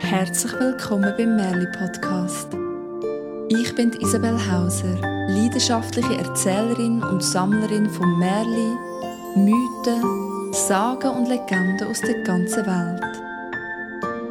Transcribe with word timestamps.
Herzlich 0.00 0.52
willkommen 0.58 1.14
beim 1.18 1.36
Merli 1.36 1.66
Podcast. 1.78 2.48
Ich 3.48 3.74
bin 3.74 3.92
Isabel 4.00 4.38
Hauser, 4.50 4.94
leidenschaftliche 5.28 6.18
Erzählerin 6.18 7.02
und 7.02 7.22
Sammlerin 7.22 7.90
von 7.90 8.18
Merli, 8.18 8.76
Mythen, 9.36 10.52
Sagen 10.52 11.10
und 11.10 11.28
Legenden 11.28 11.88
aus 11.88 12.00
der 12.00 12.22
ganzen 12.22 12.64
Welt. 12.66 13.02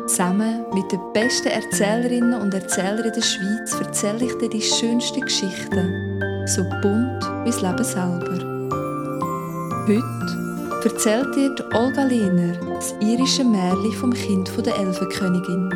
Zusammen 0.07 0.65
mit 0.73 0.91
den 0.91 1.01
besten 1.13 1.49
Erzählerinnen 1.49 2.41
und 2.41 2.53
Erzählern 2.53 3.11
der 3.13 3.21
Schweiz 3.21 3.79
erzähle 3.79 4.25
ich 4.25 4.37
dir 4.39 4.49
die 4.49 4.61
schönsten 4.61 5.21
Geschichten, 5.21 6.23
so 6.47 6.63
bunt 6.63 7.23
wie 7.43 7.49
das 7.49 7.61
Leben 7.61 7.83
selber. 7.83 8.37
Heute 9.85 10.85
erzählt 10.85 11.35
dir 11.35 11.53
Olga 11.73 12.03
Lehner 12.03 12.53
das 12.75 12.95
irische 13.01 13.43
Märchen 13.43 13.91
vom 13.93 14.13
Kind 14.13 14.49
der 14.65 14.77
Elfenkönigin. 14.77 15.73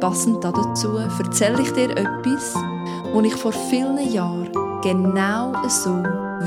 Passend 0.00 0.42
dazu 0.42 0.96
erzähle 0.96 1.62
ich 1.62 1.72
dir 1.72 1.90
etwas, 1.90 2.54
das 2.54 3.24
ich 3.24 3.34
vor 3.36 3.52
vielen 3.52 4.12
Jahren 4.12 4.50
genau 4.82 5.52
so 5.68 5.90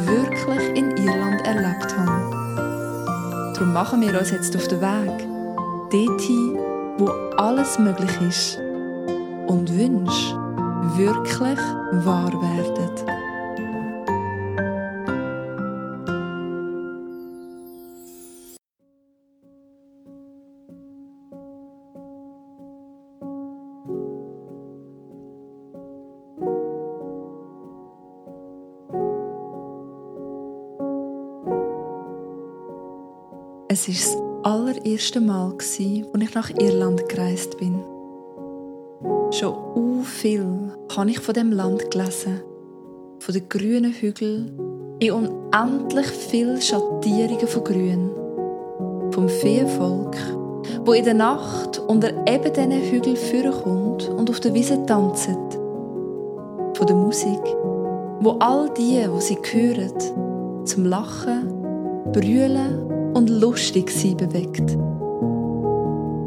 wirklich 0.05 0.75
in 0.75 0.91
Irland 0.97 1.45
erlebt 1.45 1.95
habe. 1.97 3.53
Darum 3.53 3.73
machen 3.73 4.01
wir 4.01 4.19
uns 4.19 4.31
jetzt 4.31 4.55
auf 4.55 4.67
den 4.67 4.81
Weg 4.81 5.27
dorthin, 5.91 6.57
wo 6.97 7.07
alles 7.37 7.79
möglich 7.79 8.11
ist 8.27 8.59
und 9.47 9.71
Wünsche 9.77 10.42
wirklich 10.97 11.59
wahr 12.05 12.31
werden. 12.33 13.23
Es 33.69 33.87
ist 33.87 34.15
allererste 34.43 35.19
Mal, 35.19 35.51
als 35.53 35.79
ich 35.79 36.05
nach 36.35 36.51
Irland 36.51 37.09
gereist 37.09 37.57
bin. 37.57 37.83
Schon 39.31 40.03
viel 40.03 40.62
habe 40.89 41.09
ich 41.09 41.19
von 41.19 41.33
dem 41.33 41.51
Land 41.51 41.91
gelesen, 41.91 42.41
von 43.19 43.33
den 43.33 43.49
grünen 43.49 43.91
Hügeln. 43.91 44.51
In 44.99 45.11
unendlich 45.11 46.05
viel 46.05 46.61
Schattierungen 46.61 47.47
von 47.47 47.63
Grün, 47.63 48.11
vom 49.11 49.27
Feenvolk, 49.27 50.15
wo 50.85 50.93
in 50.93 51.03
der 51.03 51.15
Nacht 51.15 51.79
unter 51.79 52.09
eben 52.27 52.53
diesen 52.53 52.71
Hügeln 52.71 53.17
vorkommt 53.17 54.07
und 54.09 54.29
auf 54.29 54.39
der 54.39 54.53
Wiese 54.53 54.85
tanzt, 54.85 55.29
von 56.73 56.87
der 56.87 56.95
Musik, 56.95 57.41
wo 58.19 58.37
all 58.39 58.69
die, 58.77 59.05
wo 59.09 59.19
sie 59.19 59.37
hören, 59.51 60.65
zum 60.65 60.85
Lachen, 60.85 61.49
Brüllen 62.13 63.13
und 63.13 63.29
lustig 63.29 63.89
sie 63.89 64.15
bewegt. 64.15 64.77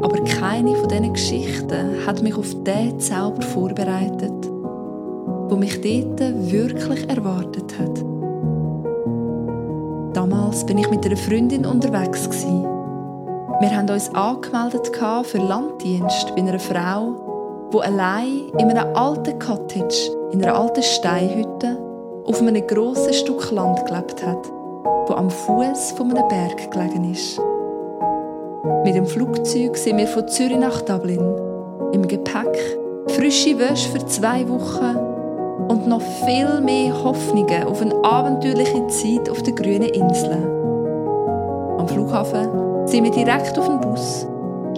Aber 0.01 0.19
keine 0.47 0.77
von 0.77 0.87
diesen 0.87 1.11
Geschichten 1.11 2.05
hat 2.05 2.23
mich 2.23 2.37
auf 2.37 2.47
den 2.63 2.97
Zauber 3.01 3.41
vorbereitet, 3.41 4.49
wo 5.49 5.57
mich 5.57 5.81
dort 5.81 6.21
wirklich 6.49 7.09
erwartet 7.09 7.77
hat. 7.77 8.05
Damals 10.15 10.65
bin 10.65 10.77
ich 10.77 10.89
mit 10.89 11.05
einer 11.05 11.17
Freundin 11.17 11.65
unterwegs 11.65 12.29
Wir 13.59 13.75
haben 13.75 13.89
uns 13.89 14.09
angemeldet 14.15 14.89
für 15.23 15.37
Landdienst 15.37 16.33
bei 16.33 16.41
einer 16.41 16.59
Frau, 16.59 17.69
die 17.73 17.81
allein 17.81 18.43
in 18.57 18.71
einem 18.71 18.95
alten 18.95 19.37
Cottage, 19.39 20.11
in 20.31 20.41
einer 20.41 20.57
alten 20.57 20.81
Steinhütte, 20.81 21.77
auf 22.25 22.41
einem 22.41 22.65
grossen 22.65 23.13
Stück 23.13 23.51
Land 23.51 23.85
gelebt 23.85 24.25
hat 24.25 24.49
wo 25.09 25.13
am 25.13 25.29
Fuß 25.29 25.93
von 25.93 26.11
einem 26.11 26.27
Berg 26.27 26.69
gelegen 26.69 27.11
ist. 27.11 27.39
Mit 28.83 28.95
dem 28.95 29.05
Flugzeug 29.05 29.77
sind 29.77 29.97
wir 29.97 30.07
von 30.07 30.27
Zürich 30.27 30.57
nach 30.57 30.81
Dublin. 30.81 31.21
Im 31.93 32.07
Gepäck 32.07 32.77
frische 33.07 33.57
Wäsche 33.57 33.89
für 33.89 34.05
zwei 34.05 34.47
Wochen 34.47 34.95
und 35.67 35.87
noch 35.87 36.01
viel 36.01 36.61
mehr 36.61 37.03
Hoffnungen 37.03 37.63
auf 37.63 37.81
eine 37.81 37.95
abenteuerliche 38.03 38.87
Zeit 38.87 39.29
auf 39.29 39.41
den 39.43 39.55
grünen 39.55 39.89
Inseln. 39.89 40.47
Am 41.77 41.87
Flughafen 41.87 42.87
sind 42.87 43.03
wir 43.03 43.11
direkt 43.11 43.57
auf 43.57 43.67
den 43.67 43.81
Bus, 43.81 44.27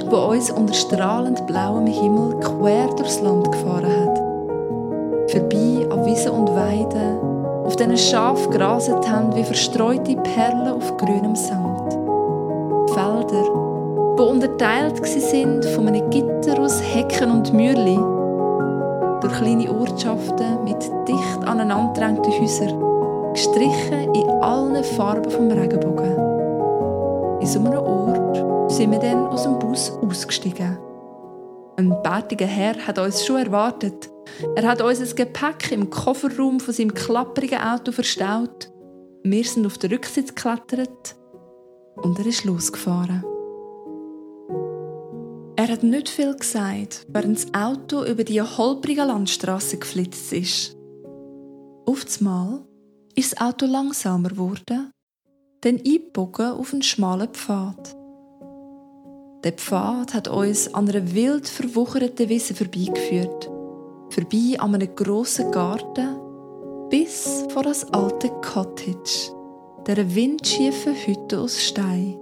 wo 0.09 0.31
uns 0.31 0.51
unter 0.51 0.73
strahlend 0.73 1.45
blauem 1.47 1.87
Himmel 1.87 2.39
quer 2.39 2.87
durchs 2.95 3.21
Land 3.21 3.51
gefahren 3.51 3.91
hat. 4.05 4.17
Vorbei 5.31 5.87
an 5.89 6.05
Wiesen 6.05 6.31
und 6.31 6.55
Weiden 6.55 7.29
auf 7.69 7.75
denen 7.75 7.99
Schafe 7.99 8.49
graset 8.49 9.07
haben 9.07 9.35
wie 9.35 9.43
verstreute 9.43 10.15
Perlen 10.15 10.69
auf 10.69 10.97
grünem 10.97 11.35
Sand. 11.35 11.68
Die 14.19 14.23
unterteilt 14.23 15.05
sind 15.05 15.63
von 15.63 15.87
einem 15.87 16.09
Gitter 16.09 16.59
aus 16.59 16.81
Hecken 16.81 17.31
und 17.31 17.53
Mürli, 17.53 17.95
durch 19.21 19.33
kleine 19.37 19.71
Ortschaften 19.71 20.61
mit 20.65 20.81
dicht 21.07 21.45
aneinandergedrängten 21.45 22.33
Häusern, 22.33 23.33
gestrichen 23.33 24.13
in 24.13 24.29
allen 24.41 24.83
Farben 24.83 25.31
vom 25.31 25.49
Regenbogen. 25.49 27.39
In 27.39 27.47
so 27.47 27.59
einem 27.59 27.79
Ort 27.79 28.71
sind 28.73 28.91
wir 28.91 28.99
dann 28.99 29.27
aus 29.27 29.43
dem 29.43 29.57
Bus 29.57 29.91
ausgestiegen. 30.01 30.77
Ein 31.77 31.95
bärtiger 32.03 32.45
Herr 32.45 32.75
hat 32.85 32.99
uns 32.99 33.25
schon 33.25 33.37
erwartet 33.37 34.09
er 34.55 34.67
hat 34.67 34.81
unser 34.81 35.15
Gepäck 35.15 35.71
im 35.71 35.89
Kofferraum 35.89 36.59
von 36.59 36.73
seinem 36.73 36.93
klapprigen 36.93 37.59
Auto 37.59 37.91
verstaut. 37.91 38.71
Wir 39.23 39.43
sind 39.43 39.65
auf 39.65 39.77
den 39.77 39.91
Rücksitz 39.91 40.33
geklettert 40.35 41.15
und 41.95 42.19
er 42.19 42.25
ist 42.25 42.45
losgefahren. 42.45 43.23
Er 45.69 45.73
hat 45.73 45.83
nicht 45.83 46.09
viel 46.09 46.35
gesagt, 46.35 47.05
während 47.09 47.37
das 47.37 47.53
Auto 47.53 48.03
über 48.03 48.23
die 48.23 48.41
holprige 48.41 49.03
Landstraße 49.03 49.77
geflitzt 49.77 50.33
ist. 50.33 50.75
Einmal 51.85 52.65
ist 53.13 53.33
das 53.33 53.39
Auto 53.39 53.67
langsamer 53.67 54.29
geworden, 54.29 54.89
dann 55.61 55.75
eingebogen 55.75 56.53
auf 56.53 56.73
einen 56.73 56.81
schmalen 56.81 57.27
Pfad. 57.27 57.95
Der 59.43 59.51
Pfad 59.51 60.15
hat 60.15 60.27
uns 60.27 60.73
an 60.73 60.89
einer 60.89 61.13
wild 61.13 61.47
verwucherten 61.47 62.29
Wiese 62.29 62.55
vorbeigeführt 62.55 63.51
vorbei 64.09 64.55
an 64.57 64.73
einem 64.73 64.95
grossen 64.95 65.51
Garten 65.51 66.17
bis 66.89 67.45
vor 67.49 67.61
das 67.61 67.85
alte 67.93 68.29
Cottage, 68.41 69.35
der 69.85 70.15
windschiefen 70.15 70.95
Hütte 70.95 71.39
aus 71.39 71.61
Stein. 71.61 72.17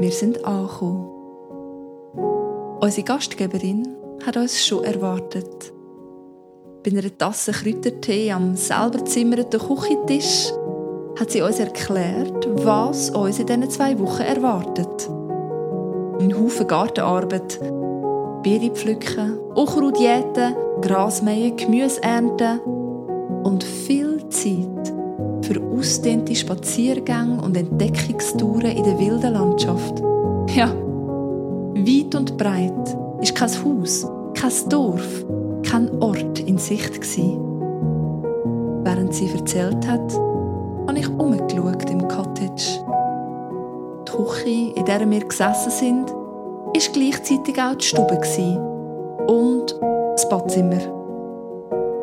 Wir 0.00 0.12
sind 0.12 0.44
angekommen. 0.44 1.15
Unsere 2.78 3.06
Gastgeberin 3.06 3.88
hat 4.26 4.36
uns 4.36 4.66
schon 4.66 4.84
erwartet. 4.84 5.72
Bei 6.84 6.90
einer 6.90 7.16
Tasse 7.16 7.52
Kräutertee 7.52 8.30
am 8.30 8.54
selber 8.54 9.02
zimmerten 9.04 9.58
Küchentisch 9.58 10.52
hat 11.18 11.30
sie 11.30 11.40
uns 11.40 11.58
erklärt, 11.58 12.46
was 12.64 13.08
uns 13.10 13.38
in 13.38 13.46
diesen 13.46 13.70
zwei 13.70 13.98
Wochen 13.98 14.22
erwartet. 14.22 15.08
Ein 16.20 16.38
Haufen 16.38 16.68
Gartenarbeit, 16.68 17.58
Beere 18.42 18.70
pflücken, 18.70 19.38
Unkraut 19.54 19.98
jäten, 19.98 20.54
Gras 20.82 21.22
mähen, 21.22 21.56
Gemüse 21.56 22.02
ernten 22.02 22.60
und 23.42 23.64
viel 23.64 24.28
Zeit 24.28 24.92
für 25.40 25.62
ausdehnte 25.62 26.34
Spaziergänge 26.34 27.40
und 27.42 27.56
Entdeckungstouren 27.56 28.76
in 28.76 28.84
der 28.84 28.98
wilden 28.98 29.32
Landschaft. 29.32 30.02
Ja, 30.54 30.74
weit 31.84 32.14
und 32.14 32.36
breit 32.36 32.96
ist 33.20 33.34
kein 33.34 33.50
Haus, 33.50 34.06
kein 34.34 34.68
Dorf, 34.68 35.24
kein 35.68 35.90
Ort 36.00 36.38
in 36.40 36.58
Sicht 36.58 36.94
gewesen. 36.94 37.40
Während 38.84 39.14
sie 39.14 39.28
erzählt 39.28 39.86
hat, 39.86 40.14
habe 40.86 40.98
ich 40.98 41.08
umgeschaut 41.08 41.90
im 41.90 42.06
Cottage. 42.06 42.84
Die 44.06 44.12
Küche, 44.12 44.72
in 44.76 44.84
der 44.84 45.10
wir 45.10 45.24
gesessen 45.24 45.70
sind, 45.70 46.14
ist 46.72 46.92
gleichzeitig 46.92 47.60
auch 47.60 47.74
die 47.74 47.84
Stube 47.84 48.20
und 49.26 49.78
das 50.12 50.28
Badzimmer. 50.28 50.80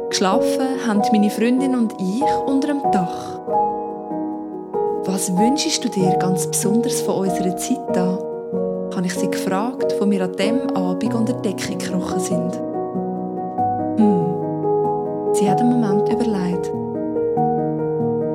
Geschlafen 0.10 0.86
haben 0.86 1.02
meine 1.12 1.30
Freundin 1.30 1.76
und 1.76 1.94
ich 2.00 2.24
unter 2.46 2.68
dem 2.68 2.82
Dach. 2.92 3.40
Was 5.06 5.36
wünschst 5.36 5.84
du 5.84 5.90
dir 5.90 6.16
ganz 6.18 6.48
besonders 6.48 7.02
von 7.02 7.28
unserer 7.28 7.56
Zeit 7.58 7.96
da? 7.96 8.23
Habe 8.96 9.06
ich 9.08 9.14
sie 9.14 9.30
gefragt, 9.30 9.96
wo 10.00 10.10
wir 10.10 10.24
an 10.24 10.34
dem 10.34 10.70
Abend 10.76 11.14
unter 11.14 11.34
die 11.34 11.50
Decke 11.50 11.76
gekrochen 11.76 12.20
sind. 12.20 12.54
Hm, 13.98 15.34
sie 15.34 15.50
hat 15.50 15.60
einen 15.60 15.80
Moment 15.80 16.10
überlegt. 16.10 16.72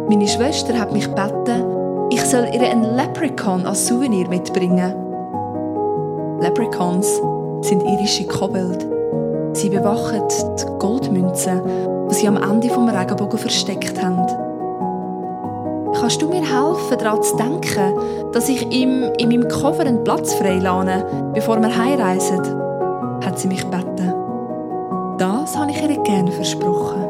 Meine 0.08 0.26
Schwester 0.26 0.78
hat 0.78 0.92
mich 0.92 1.04
gebeten, 1.04 1.64
ich 2.10 2.22
soll 2.22 2.48
ihr 2.52 2.62
einen 2.62 2.96
Leprechaun 2.96 3.66
als 3.66 3.86
Souvenir 3.86 4.28
mitbringen. 4.28 4.94
Leprechauns 6.40 7.20
sind 7.62 7.82
irische 7.82 8.26
Kobold. 8.26 8.86
Sie 9.52 9.68
bewachen 9.68 10.22
die 10.28 10.78
Goldmünzen, 10.78 11.60
die 12.10 12.14
sie 12.14 12.28
am 12.28 12.36
Ende 12.36 12.70
vom 12.70 12.88
Regenbogen 12.88 13.38
versteckt 13.38 14.02
haben. 14.02 14.47
Kannst 16.08 16.22
du 16.22 16.28
mir 16.30 16.40
helfen, 16.40 16.98
daran 16.98 17.22
zu 17.22 17.36
denken, 17.36 18.32
dass 18.32 18.48
ich 18.48 18.62
ihm 18.70 19.02
in 19.18 19.28
meinem 19.28 19.46
Koffer 19.46 19.80
einen 19.80 20.04
Platz 20.04 20.32
freilane, 20.32 21.04
bevor 21.34 21.60
wir 21.60 21.76
heimreisen? 21.76 22.40
hat 23.22 23.38
sie 23.38 23.46
mich 23.46 23.60
gebeten. 23.60 24.14
Das 25.18 25.54
habe 25.54 25.70
ich 25.70 25.82
ihr 25.82 26.02
gerne 26.04 26.32
versprochen. 26.32 27.04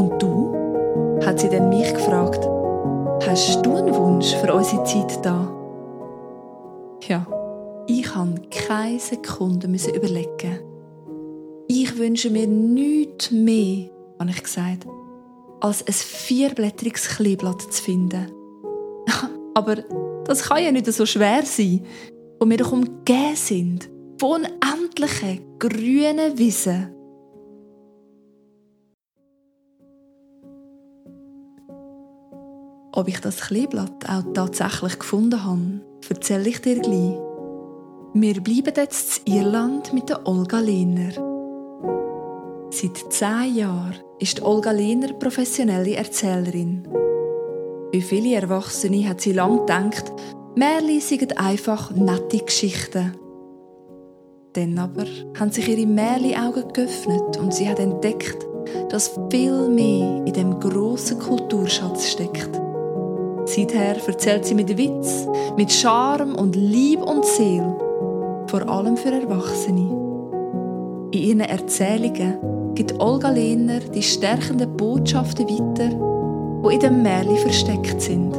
Und 0.00 0.20
du? 0.20 1.20
hat 1.24 1.38
sie 1.38 1.48
dann 1.48 1.68
mich 1.68 1.94
gefragt. 1.94 2.44
Hast 3.24 3.64
du 3.64 3.76
einen 3.76 3.94
Wunsch 3.94 4.34
für 4.34 4.52
unsere 4.52 4.82
Zeit 4.82 5.24
da? 5.24 5.48
Ja, 7.06 7.24
ich 7.86 8.02
kann 8.02 8.40
keine 8.50 8.98
Sekunde 8.98 9.68
überlegen. 9.68 10.58
Ich 11.68 11.96
wünsche 11.96 12.30
mir 12.30 12.48
nichts 12.48 13.30
mehr, 13.30 13.90
habe 14.18 14.30
ich 14.30 14.42
gesagt, 14.42 14.88
als 15.60 15.86
ein 15.86 15.92
vierblättriges 15.92 17.08
Kleeblatt 17.08 17.62
zu 17.62 17.82
finden. 17.82 18.30
Aber 19.54 19.76
das 20.24 20.42
kann 20.44 20.62
ja 20.62 20.72
nicht 20.72 20.86
so 20.86 21.06
schwer 21.06 21.42
sein, 21.44 21.84
wo 22.38 22.48
wir 22.48 22.56
doch 22.56 22.72
umgeben 22.72 23.36
sind 23.36 23.90
von 24.18 24.46
unendlichen 24.46 25.58
grünen 25.58 26.38
Wiesen. 26.38 26.94
Ob 32.92 33.08
ich 33.08 33.20
das 33.20 33.40
Kleeblatt 33.40 34.08
auch 34.08 34.24
tatsächlich 34.34 34.98
gefunden 34.98 35.44
habe, 35.44 35.80
erzähle 36.08 36.48
ich 36.48 36.60
dir 36.60 36.80
gleich. 36.80 37.18
Wir 38.12 38.40
bleiben 38.42 38.74
jetzt 38.76 39.22
in 39.26 39.34
Irland 39.34 39.92
mit 39.92 40.08
der 40.08 40.26
Olga 40.26 40.58
Lehner. 40.58 41.29
Seit 42.72 43.12
zehn 43.12 43.56
Jahren 43.56 43.96
ist 44.20 44.42
Olga 44.42 44.70
Lehner 44.70 45.12
professionelle 45.14 45.96
Erzählerin. 45.96 46.86
Wie 47.90 48.00
viele 48.00 48.36
Erwachsene 48.36 49.08
hat 49.08 49.20
sie 49.20 49.32
lange 49.32 49.58
gedacht, 49.58 50.12
Märchen 50.54 51.00
seien 51.00 51.36
einfach 51.36 51.90
nette 51.90 52.38
Geschichten. 52.38 53.16
Dann 54.52 54.78
aber 54.78 55.04
haben 55.38 55.50
sich 55.50 55.68
ihre 55.68 55.84
Märchen-Augen 55.84 56.72
geöffnet 56.72 57.38
und 57.38 57.52
sie 57.52 57.68
hat 57.68 57.80
entdeckt, 57.80 58.46
dass 58.88 59.18
viel 59.32 59.68
mehr 59.68 60.24
in 60.24 60.32
dem 60.32 60.60
grossen 60.60 61.18
Kulturschatz 61.18 62.06
steckt. 62.10 62.50
Seither 63.46 63.96
erzählt 64.06 64.44
sie 64.44 64.54
mit 64.54 64.78
Witz, 64.78 65.26
mit 65.56 65.72
Charme 65.72 66.36
und 66.36 66.54
Lieb 66.54 67.02
und 67.02 67.24
Seel, 67.24 67.66
vor 68.46 68.68
allem 68.68 68.96
für 68.96 69.10
Erwachsene. 69.10 69.98
In 71.12 71.20
ihren 71.20 71.40
Erzählungen 71.40 72.50
gibt 72.80 72.98
Olga 72.98 73.28
Lehner 73.28 73.80
die 73.80 74.02
stärkenden 74.02 74.74
Botschaften 74.74 75.46
weiter, 75.46 75.90
die 75.90 76.74
in 76.74 76.80
dem 76.80 77.02
Märchen 77.02 77.36
versteckt 77.36 78.00
sind. 78.00 78.32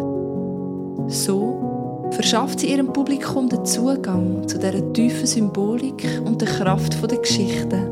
So 1.06 2.10
verschafft 2.10 2.60
sie 2.60 2.72
ihrem 2.72 2.92
Publikum 2.92 3.50
den 3.50 3.64
Zugang 3.64 4.48
zu 4.48 4.58
dieser 4.58 4.94
tiefen 4.94 5.28
Symbolik 5.28 6.24
und 6.26 6.42
der 6.42 6.48
Kraft 6.48 7.00
der 7.00 7.20
Geschichten. 7.20 7.88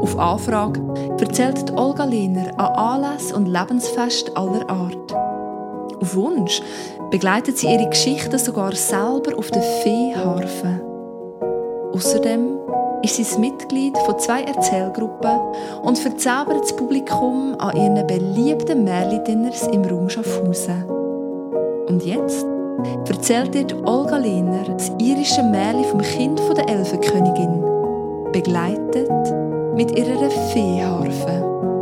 Auf 0.00 0.16
Anfrage 0.16 0.80
erzählt 1.18 1.76
Olga 1.76 2.04
Lehner 2.04 2.56
an 2.56 3.02
Anlässen 3.02 3.34
und 3.34 3.46
Lebensfest 3.46 4.30
aller 4.36 4.70
Art. 4.70 5.12
Auf 6.00 6.14
Wunsch 6.14 6.62
begleitet 7.10 7.58
sie 7.58 7.66
ihre 7.66 7.88
Geschichten 7.88 8.38
sogar 8.38 8.76
selber 8.76 9.36
auf 9.36 9.50
der 9.50 9.62
Feeharfe. 9.62 10.80
Außerdem 11.92 12.55
ist 13.02 13.16
sie 13.16 13.38
Mitglied 13.38 13.96
von 13.98 14.18
zwei 14.18 14.42
Erzählgruppen 14.42 15.38
und 15.82 15.98
verzaubert 15.98 16.62
das 16.62 16.74
Publikum 16.74 17.54
an 17.58 17.76
ihren 17.76 18.06
beliebten 18.06 18.84
Märli-Dinners 18.84 19.66
im 19.68 19.84
Raum 19.84 20.08
Schaffhausen. 20.08 20.84
Und 21.88 22.04
jetzt 22.04 22.46
erzählt 23.08 23.54
dir 23.54 23.66
Olga 23.86 24.16
Lehner 24.16 24.64
das 24.68 24.90
irische 24.98 25.42
Märchen 25.42 25.84
vom 25.84 26.02
Kind 26.02 26.40
der 26.56 26.68
Elfenkönigin, 26.68 27.62
begleitet 28.32 29.10
mit 29.74 29.96
ihrer 29.96 30.30
Feeharfe. 30.52 31.75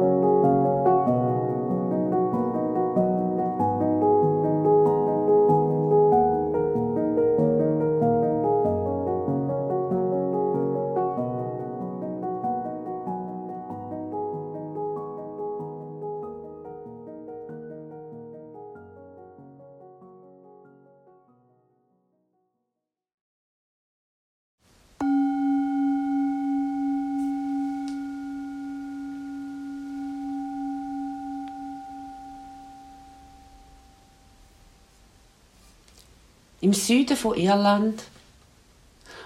Im 36.74 36.80
Süden 36.80 37.16
von 37.16 37.36
Irland, 37.36 38.02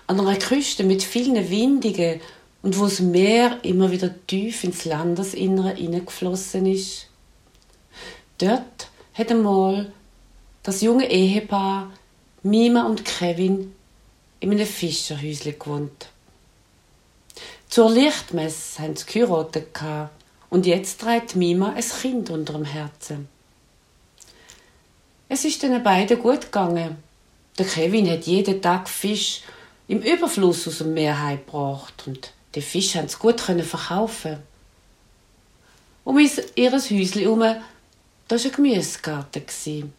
an 0.07 0.21
einer 0.21 0.37
Küste 0.37 0.85
mit 0.85 1.03
vielen 1.03 1.49
Windigen 1.49 2.21
und 2.63 2.79
wo 2.79 2.85
das 2.85 3.01
Meer 3.01 3.59
immer 3.63 3.91
wieder 3.91 4.15
tief 4.27 4.65
ins 4.65 4.85
Landesinnere 4.85 5.75
hineingeflossen 5.75 6.67
ist. 6.67 7.07
Dort 8.37 8.91
hat 9.15 9.31
einmal 9.31 9.91
das 10.63 10.83
junge 10.83 11.11
Ehepaar 11.11 11.91
Mima 12.43 12.85
und 12.85 13.07
Kevin 13.07 13.75
in 14.41 14.51
einem 14.51 14.67
Fischerhäuschen 14.67 15.59
gewohnt. 15.59 16.09
Zur 17.71 17.91
Lichtmesse 17.91 18.83
haben 18.83 18.95
sie 18.95 19.07
geheiratet 19.07 19.69
und 20.51 20.67
jetzt 20.67 21.01
trägt 21.01 21.35
Mima 21.35 21.73
ein 21.73 21.83
Kind 21.83 22.29
unter 22.29 22.53
dem 22.53 22.67
Herzen. 22.67 23.29
Es 25.31 25.47
ist 25.47 25.63
den 25.63 25.83
beiden 25.83 26.19
gut 26.19 26.43
gegangen 26.43 27.08
der 27.59 27.67
Kevin 27.67 28.11
hat 28.11 28.25
jeden 28.25 28.63
Tag 28.63 28.89
Fisch 28.89 29.43
im 29.89 30.03
Überfluss 30.03 30.69
aus 30.69 30.79
dem 30.79 30.95
Meer 30.95 31.21
heimgebracht 31.21 32.05
und 32.07 32.33
die 32.55 32.63
Fisch 32.63 32.95
haben 32.95 33.09
sie 33.09 33.19
gut 33.19 33.41
verkaufen. 33.41 34.39
Um 36.05 36.19
ihr 36.19 36.73
Häuschen 36.73 37.13
herum, 37.13 37.41
war 37.41 37.57
ein 38.31 38.53
Gemüsegarten. 38.53 39.93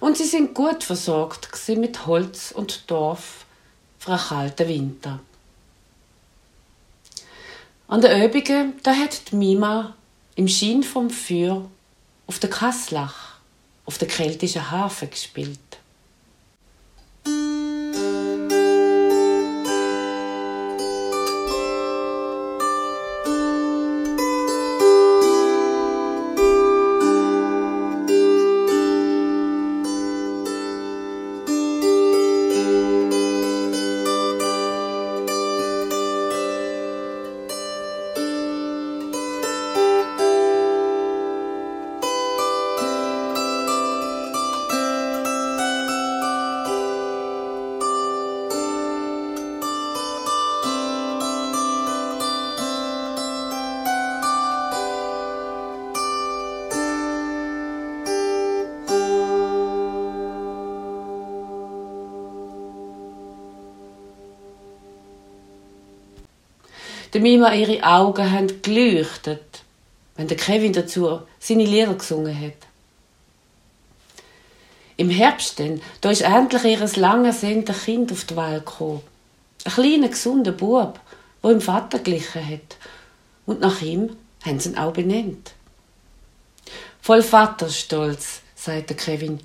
Und 0.00 0.16
sie 0.16 0.24
sind 0.24 0.54
gut 0.54 0.84
versorgt 0.84 1.48
mit 1.68 2.06
Holz 2.06 2.52
und 2.52 2.90
Dorf 2.90 3.46
für 3.98 4.12
einen 4.12 4.20
kalten 4.20 4.68
Winter. 4.68 5.20
An 7.88 8.00
der 8.00 8.24
Übungen, 8.24 8.74
da 8.82 8.94
hat 8.94 9.30
die 9.30 9.36
Mima 9.36 9.94
im 10.34 10.48
Schein 10.48 10.82
vom 10.82 11.10
Feuer 11.10 11.68
auf 12.26 12.38
der 12.38 12.50
Kasslach, 12.50 13.36
auf 13.84 13.98
der 13.98 14.08
keltischen 14.08 14.70
Hafen 14.70 15.10
gespielt. 15.10 15.71
Der 67.12 67.20
Mima 67.20 67.52
ihre 67.52 67.82
Augen 67.82 68.30
haben 68.30 68.62
geleuchtet, 68.62 69.62
wenn 70.16 70.28
der 70.28 70.36
Kevin 70.36 70.72
dazu 70.72 71.20
seine 71.38 71.64
Lieder 71.64 71.94
gesungen 71.94 72.38
hat. 72.40 72.56
Im 74.96 75.10
Herbst 75.10 75.60
dann, 75.60 75.82
da 76.00 76.10
ist 76.10 76.22
endlich 76.22 76.64
ihr 76.64 77.00
lang 77.00 77.24
ersehntes 77.24 77.84
Kind 77.84 78.12
auf 78.12 78.24
die 78.24 78.36
Welt 78.36 78.64
gekommen. 78.64 79.02
Ein 79.64 79.72
kleiner, 79.72 80.08
gesunder 80.08 80.52
Bub, 80.52 81.00
der 81.42 81.50
im 81.50 81.60
Vater 81.60 81.98
glichen 81.98 82.46
hat. 82.46 82.76
Und 83.46 83.60
nach 83.60 83.82
ihm 83.82 84.16
haben 84.44 84.60
sie 84.60 84.70
ihn 84.70 84.78
auch 84.78 84.92
benannt. 84.92 85.52
Voll 87.00 87.22
Vaterstolz, 87.22 88.40
sagte 88.54 88.94
Kevin. 88.94 89.40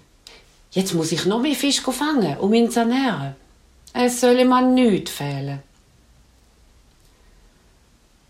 Jetzt 0.71 0.93
muss 0.93 1.11
ich 1.11 1.25
noch 1.25 1.41
mehr 1.41 1.55
Fisch 1.55 1.81
fangen, 1.81 2.37
um 2.37 2.53
ihn 2.53 2.71
zu 2.71 2.81
ernähren. 2.81 3.35
Es 3.93 4.21
soll 4.21 4.39
ihm 4.39 4.53
an 4.53 4.73
nichts 4.73 5.11
fehlen. 5.11 5.63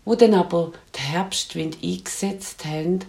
Wo 0.08 0.14
dann 0.14 0.32
aber 0.32 0.72
der 0.94 1.02
Herbstwind 1.02 1.82
eingesetzt 1.82 2.64
haben, 2.64 3.00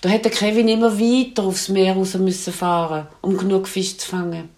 da 0.00 0.08
hätte 0.08 0.30
Kevin 0.30 0.66
immer 0.66 0.98
weiter 0.98 1.42
aufs 1.42 1.68
Meer 1.68 1.92
raus 1.92 2.14
müssen 2.14 2.54
fahren, 2.54 3.06
um 3.20 3.36
genug 3.36 3.68
Fisch 3.68 3.98
zu 3.98 4.08
fangen. 4.08 4.48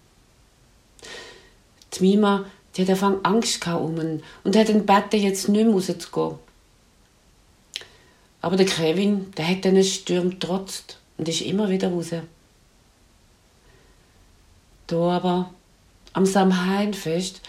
Die 1.93 2.03
Mima, 2.03 2.45
die 2.77 2.83
hat 2.83 2.89
angefangen 2.91 3.25
Angst 3.25 3.59
gehabt 3.59 3.83
um 3.83 3.99
ihn 3.99 4.23
und 4.45 4.55
hat 4.55 4.69
den 4.69 4.85
Bett 4.85 5.13
jetzt 5.15 5.49
nicht 5.49 5.65
mehr 5.65 5.73
rauszugehen. 5.73 6.39
Aber 8.39 8.55
der 8.55 8.67
Kevin, 8.67 9.29
der 9.33 9.49
hat 9.49 9.65
den 9.65 9.83
Sturm 9.83 10.39
trotzt 10.39 10.97
und 11.17 11.27
ist 11.27 11.41
immer 11.41 11.69
wieder 11.69 11.89
raus. 11.89 12.11
Da 14.87 14.95
aber, 14.95 15.53
am 16.13 16.25
Samhainfest, 16.25 17.41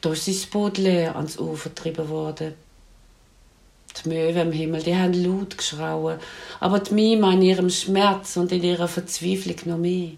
da 0.00 0.10
ist 0.10 0.24
sein 0.24 0.50
Boot 0.50 0.76
leer 0.76 1.14
ans 1.14 1.38
Ufer 1.38 1.68
getrieben 1.68 2.08
worden. 2.08 2.54
Die 3.96 4.08
Möwen 4.08 4.48
im 4.48 4.52
Himmel, 4.52 4.82
die 4.82 4.96
haben 4.96 5.12
laut 5.12 5.58
geschrauen, 5.58 6.18
aber 6.60 6.78
die 6.78 6.94
Mima 6.94 7.32
in 7.32 7.42
ihrem 7.42 7.70
Schmerz 7.70 8.36
und 8.36 8.52
in 8.52 8.62
ihrer 8.62 8.88
Verzweiflung 8.88 9.56
noch 9.64 9.78
mehr. 9.78 10.12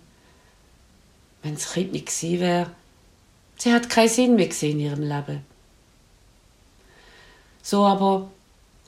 Wenn 1.42 1.54
das 1.54 1.72
Kind 1.72 1.92
nicht 1.92 2.06
gewesen 2.06 2.40
wäre, 2.40 2.70
sie 3.56 3.72
hat 3.72 3.88
keinen 3.88 4.08
Sinn 4.08 4.36
mehr 4.36 4.48
gesehen 4.48 4.78
in 4.78 4.86
ihrem 4.86 5.02
Leben. 5.02 5.44
So 7.62 7.84
aber 7.84 8.30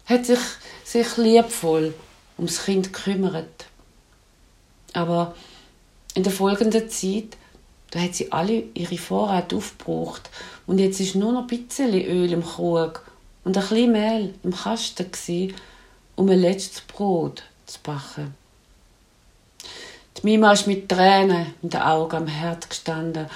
hat 0.06 0.26
sich 0.26 0.40
sich 0.84 1.16
liebvoll 1.16 1.94
ums 2.36 2.64
Kind 2.64 2.92
gekümmert. 2.92 3.66
Aber 4.92 5.34
in 6.14 6.22
der 6.22 6.32
folgenden 6.32 6.88
Zeit, 6.88 7.36
da 7.90 8.00
hat 8.00 8.14
sie 8.14 8.30
alle 8.32 8.64
ihre 8.74 8.98
Vorräte 8.98 9.56
aufgebraucht 9.56 10.30
und 10.66 10.78
jetzt 10.78 11.00
ist 11.00 11.14
nur 11.14 11.32
noch 11.32 11.42
ein 11.42 11.46
bisschen 11.46 11.92
Öl 11.92 12.32
im 12.32 12.44
Krug 12.44 13.02
und 13.44 13.56
ein 13.56 13.62
bisschen 13.62 13.92
Mehl 13.92 14.34
im 14.42 14.54
Kasten 14.54 15.10
gewesen, 15.10 15.54
um 16.16 16.28
ein 16.28 16.40
letztes 16.40 16.80
Brot 16.80 17.42
zu 17.66 17.78
backen. 17.82 18.34
Die 20.16 20.22
Mima 20.22 20.52
ist 20.52 20.66
mit 20.66 20.88
Tränen 20.88 21.54
in 21.62 21.70
den 21.70 21.80
Augen 21.80 22.16
am 22.16 22.26
Herd 22.26 22.68
gestanden 22.68 23.28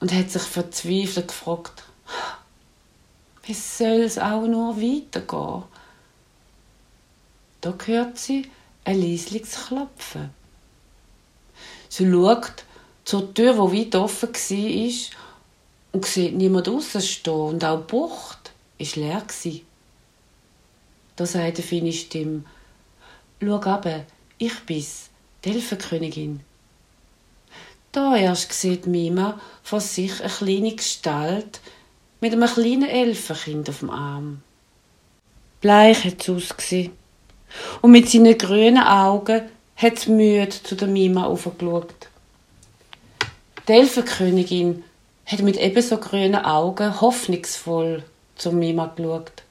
und 0.00 0.12
hat 0.12 0.30
sich 0.30 0.42
verzweifelt 0.42 1.28
gefragt, 1.28 1.82
wie 3.44 3.54
soll 3.54 4.02
es 4.02 4.18
auch 4.18 4.46
nur 4.46 4.76
weitergehen? 4.76 5.64
Da 7.60 7.74
hört 7.86 8.18
sie 8.18 8.48
ein 8.84 9.00
leisliches 9.00 9.66
Klopfen. 9.66 10.30
Sie 11.88 12.10
schaut 12.10 12.64
zur 13.04 13.32
Tür, 13.32 13.54
die 13.54 13.78
weit 13.78 13.94
offen 13.96 14.28
war, 14.34 14.92
und 15.92 16.04
sieht 16.04 16.34
niemand 16.34 16.68
stehen 17.02 17.34
und 17.34 17.64
auch 17.64 17.80
Bucht 17.80 18.47
war 18.78 19.02
leer. 19.02 19.22
Da 21.16 21.26
sagt 21.26 21.58
eine 21.58 21.66
feine 21.66 21.92
Stimme, 21.92 22.44
«Schau 23.42 23.56
ab, 23.56 24.04
ich 24.38 24.58
bin's, 24.66 25.10
die 25.44 25.50
Elfenkönigin.» 25.50 26.40
Da 27.90 28.16
erst 28.16 28.52
sieht 28.52 28.86
Mima 28.86 29.40
vor 29.62 29.80
sich 29.80 30.20
eine 30.20 30.30
kleine 30.30 30.76
Gestalt 30.76 31.60
mit 32.20 32.32
einem 32.32 32.48
kleinen 32.48 32.88
Elfenkind 32.88 33.68
auf 33.68 33.80
dem 33.80 33.90
Arm. 33.90 34.42
Bleich 35.60 36.04
hat 36.04 36.20
es 36.20 36.28
ausgesehen. 36.28 36.92
Und 37.80 37.92
mit 37.92 38.08
seinen 38.08 38.36
grünen 38.36 38.84
Augen 38.84 39.48
hat 39.74 40.06
müde 40.06 40.50
zu 40.50 40.76
der 40.76 40.86
Mima 40.86 41.24
aufgeschaut. 41.26 42.08
Die 43.66 43.72
Elfenkönigin 43.72 44.84
hat 45.26 45.40
mit 45.40 45.56
ebenso 45.56 45.96
grünen 45.98 46.44
Augen 46.44 47.00
hoffnungsvoll 47.00 48.04
zur 48.38 48.52
Mima 48.52 48.86
geschaut. 48.86 49.42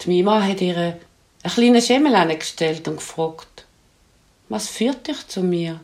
Die 0.00 0.08
Mima 0.08 0.42
hat 0.42 0.60
ihr 0.60 0.76
einen 0.76 1.00
kleinen 1.54 1.82
Schemmel 1.82 2.14
angestellt 2.14 2.86
und 2.88 2.96
gefragt, 2.96 3.66
was 4.48 4.68
führt 4.68 5.06
dich 5.06 5.26
zu 5.28 5.42
mir? 5.42 5.80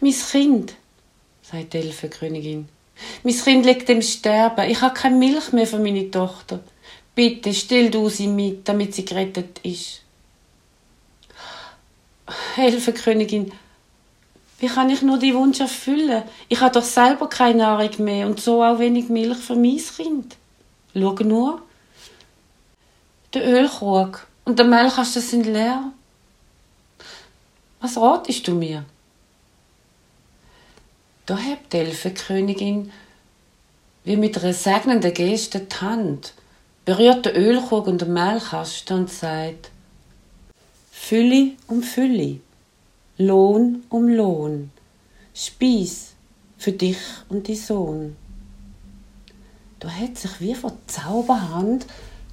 Mein 0.00 0.12
Kind, 0.12 0.74
sagt 1.42 1.72
die 1.72 1.78
Elfenkönigin. 1.78 2.68
Mein 3.22 3.34
Kind 3.34 3.66
liegt 3.66 3.88
im 3.88 4.02
Sterben. 4.02 4.68
Ich 4.68 4.80
habe 4.80 4.94
keine 4.94 5.16
Milch 5.16 5.52
mehr 5.52 5.66
für 5.66 5.78
meine 5.78 6.10
Tochter. 6.10 6.60
Bitte 7.14 7.54
still 7.54 7.90
du 7.90 8.08
sie 8.08 8.28
mit, 8.28 8.68
damit 8.68 8.94
sie 8.94 9.04
gerettet 9.04 9.60
ist. 9.62 10.02
Elfenkönigin, 12.56 13.52
wie 14.60 14.66
kann 14.66 14.90
ich 14.90 15.02
nur 15.02 15.18
die 15.18 15.34
Wunsch 15.34 15.58
erfüllen? 15.60 16.22
Ich 16.48 16.60
habe 16.60 16.72
doch 16.72 16.84
selber 16.84 17.28
keine 17.28 17.58
Nahrung 17.58 18.04
mehr 18.04 18.26
und 18.26 18.40
so 18.40 18.62
auch 18.62 18.78
wenig 18.78 19.08
Milch 19.08 19.38
für 19.38 19.56
mein 19.56 19.78
Kind. 19.78 20.36
Schau 20.94 21.14
nur. 21.14 21.62
Der 23.32 23.46
Ölkrug 23.46 24.26
und 24.44 24.58
der 24.58 24.66
Melkasten 24.66 25.22
sind 25.22 25.46
leer. 25.46 25.92
Was 27.80 27.96
ratest 27.96 28.46
du 28.46 28.54
mir? 28.54 28.84
Da 31.24 31.38
hebt 31.38 31.72
die 31.72 31.78
Elfenkönigin 31.78 32.92
wie 34.04 34.16
mit 34.16 34.36
einer 34.36 34.52
segnenden 34.52 35.14
Geste 35.14 35.60
die 35.60 35.76
Hand 35.76 36.34
berührt 36.84 37.26
den 37.26 37.36
Ölkrug 37.36 37.86
und 37.86 38.00
den 38.02 38.12
Mehlkasten 38.12 38.98
und 38.98 39.10
sagt, 39.10 39.70
Fülle 40.90 41.52
um 41.68 41.82
Fülle, 41.82 42.40
Lohn 43.20 43.84
um 43.90 44.08
Lohn, 44.08 44.70
Spieß 45.34 46.14
für 46.56 46.72
dich 46.72 46.96
und 47.28 47.48
die 47.48 47.54
Sohn. 47.54 48.16
Da 49.78 49.90
hat 49.90 50.16
sich 50.16 50.40
wie 50.40 50.54
von 50.54 50.72
Zauberhand 50.86 51.84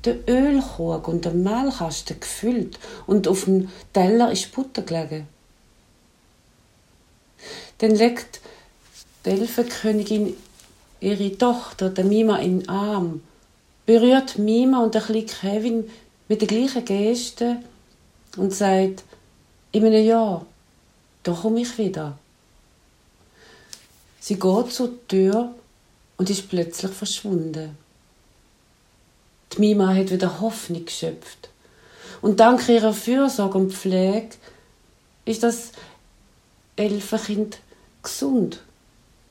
der 0.06 0.18
Ölkrug 0.30 1.10
und 1.10 1.26
der 1.26 1.34
Mehlkasten 1.34 2.22
gefüllt 2.22 2.80
und 3.06 3.28
auf 3.28 3.44
dem 3.44 3.70
Teller 3.92 4.32
ist 4.32 4.54
Butter 4.54 4.82
gelegen. 4.82 5.28
Dann 7.80 7.92
legt 7.92 8.40
die 9.26 9.32
Elfenkönigin 9.32 10.38
ihre 11.02 11.38
Tochter, 11.38 11.90
der 11.90 12.06
Mima, 12.06 12.38
in 12.38 12.62
den 12.62 12.70
Arm 12.70 13.22
berührt 13.86 14.38
Mima 14.38 14.84
und 14.84 14.96
ein 14.96 15.02
bisschen 15.02 15.26
Kevin 15.26 15.90
mit 16.30 16.40
der 16.40 16.48
gleichen 16.48 16.86
Geste 16.86 17.58
und 18.38 18.54
sagt, 18.54 19.04
in 19.74 19.86
einem 19.86 20.06
Jahr, 20.06 20.46
da 21.28 21.34
komme 21.34 21.60
ich 21.60 21.78
wieder. 21.78 22.18
Sie 24.22 24.40
geht 24.40 24.72
zur 24.72 25.08
Tür 25.10 25.54
und 26.16 26.30
ist 26.30 26.48
plötzlich 26.48 26.92
verschwunden. 26.92 27.78
Die 29.52 29.60
Mima 29.60 29.94
hat 29.94 30.10
wieder 30.10 30.40
Hoffnung 30.40 30.86
geschöpft. 30.86 31.50
Und 32.22 32.40
dank 32.40 32.68
ihrer 32.70 32.94
Fürsorge 32.94 33.58
und 33.58 33.74
Pflege 33.74 34.36
ist 35.26 35.44
das 35.44 35.72
Elfenkind 36.78 37.60
gesund, 38.02 38.62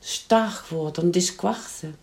stark 0.03 0.69
geworden 0.69 1.07
und 1.07 1.17
ist 1.17 1.39
gewachsen. 1.39 1.95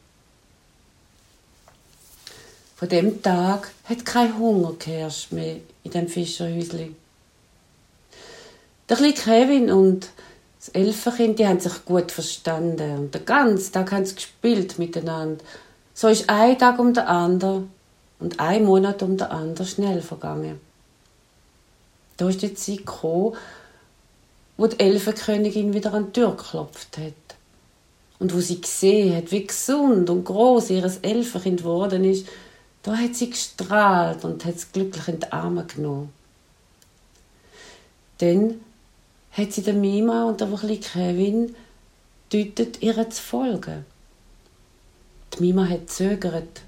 Von 2.76 2.90
dem 2.90 3.22
Tag 3.22 3.72
hat 3.86 4.06
kein 4.06 4.38
Hunger 4.40 4.74
mehr 5.30 5.58
in 5.84 5.92
dem 5.92 6.08
Fischerhäusli. 6.08 6.96
Der 8.90 8.98
kleine 8.98 9.14
Kevin 9.14 9.72
und 9.72 10.10
das 10.60 10.70
Elfenkind, 10.70 11.40
die 11.40 11.48
haben 11.48 11.60
sich 11.60 11.86
gut 11.86 12.12
verstanden 12.12 12.98
und 12.98 13.16
den 13.16 13.26
ganzen 13.26 13.74
Tag 13.74 13.92
haben 13.92 14.06
sie 14.06 14.16
gespielt 14.16 14.80
miteinander. 14.80 15.44
So 15.94 16.08
ist 16.08 16.30
ein 16.30 16.58
Tag 16.58 16.80
um 16.80 16.94
den 16.94 17.06
anderen 17.06 17.72
und 18.20 18.40
ein 18.40 18.66
Monat 18.66 19.04
um 19.04 19.18
den 19.18 19.28
anderen 19.28 19.68
schnell 19.68 20.02
vergangen. 20.02 20.60
Da 22.18 22.30
ist 22.30 22.42
die 22.42 22.54
Zeit 22.54 22.78
gekommen, 22.78 23.36
wo 24.58 24.68
die 24.68 24.80
Elfenkönigin 24.80 25.74
wieder 25.74 25.94
an 25.94 26.08
die 26.08 26.14
Tür 26.14 26.32
geklopft 26.32 26.98
hat. 26.98 27.14
Und 28.20 28.34
wo 28.34 28.40
sie 28.40 28.62
gesehen 28.62 29.16
hat, 29.16 29.32
wie 29.32 29.46
gesund 29.46 30.10
und 30.10 30.24
groß 30.24 30.70
ihr 30.70 30.84
Elfenkind 31.02 31.62
geworden 31.62 32.06
ist, 32.06 32.28
da 32.84 32.96
hat 32.96 33.16
sie 33.16 33.30
gestrahlt 33.30 34.24
und 34.24 34.46
hat 34.46 34.56
es 34.56 34.72
glücklich 34.72 35.08
in 35.08 35.20
die 35.20 35.32
Arme 35.32 35.66
genommen. 35.66 36.14
Dann 38.20 38.62
hat 39.34 39.52
sie 39.52 39.64
der 39.64 39.74
Mima 39.74 40.26
und 40.26 40.40
der 40.40 40.48
Kevin 40.78 41.56
deutet, 42.32 42.82
ihr 42.82 43.10
zu 43.10 43.22
folgen. 43.22 43.86
Die 45.34 45.42
Mima 45.42 45.68
hat 45.68 45.90
zögert. 45.90 46.62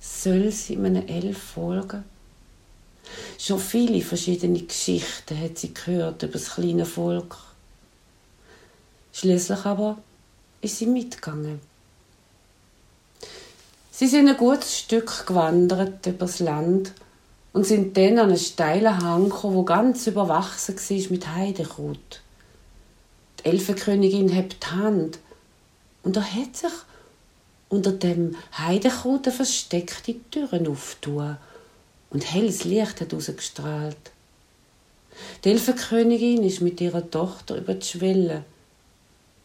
Soll 0.00 0.50
sie 0.50 0.76
einem 0.76 1.06
Elf 1.06 1.38
folgen? 1.38 2.04
Schon 3.38 3.60
viele 3.60 4.00
verschiedene 4.00 4.62
Geschichten 4.62 5.40
hat 5.40 5.58
sie 5.58 5.72
gehört 5.72 6.22
über 6.22 6.32
das 6.32 6.54
kleine 6.54 6.84
Volk. 6.84 7.36
Schließlich 9.12 9.64
aber 9.64 9.98
ist 10.60 10.78
sie 10.78 10.86
mitgegangen. 10.86 11.60
Sie 13.92 14.08
sind 14.08 14.28
ein 14.28 14.36
gutes 14.36 14.78
Stück 14.78 15.26
gewandert 15.26 16.04
übers 16.06 16.40
Land 16.40 16.92
und 17.54 17.64
sind 17.64 17.96
dann 17.96 18.18
an 18.18 18.28
einen 18.30 18.36
steilen 18.36 18.98
Hang 18.98 19.30
gekommen, 19.30 19.54
wo 19.54 19.62
ganz 19.62 20.06
überwachsen 20.08 20.76
war 20.76 21.10
mit 21.10 21.28
Heidekraut. 21.28 22.20
Die 23.38 23.44
Elfenkönigin 23.44 24.28
hebt 24.28 24.64
die 24.64 24.70
Hand 24.74 25.18
und 26.02 26.16
da 26.16 26.22
hat 26.22 26.56
sich 26.56 26.72
unter 27.68 27.92
dem 27.92 28.36
Heidekraut 28.58 29.26
eine 29.26 29.36
versteckte 29.36 30.16
Türen 30.30 30.66
auftun 30.66 31.36
und 32.10 32.32
helles 32.34 32.64
Licht 32.64 33.00
hat 33.00 33.14
rausgestrahlt. 33.14 33.96
Die 35.44 35.50
Elfenkönigin 35.50 36.42
ist 36.42 36.60
mit 36.60 36.80
ihrer 36.80 37.08
Tochter 37.08 37.56
über 37.56 37.74
die 37.74 37.86
Schwelle. 37.86 38.44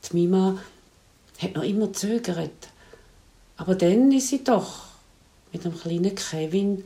Die 0.03 0.15
Mima 0.15 0.57
hat 1.37 1.53
noch 1.53 1.63
immer 1.63 1.93
zögert, 1.93 2.69
aber 3.55 3.75
dann 3.75 4.11
ist 4.11 4.29
sie 4.29 4.43
doch 4.43 4.85
mit 5.53 5.63
dem 5.63 5.79
kleinen 5.79 6.15
Kevin 6.15 6.83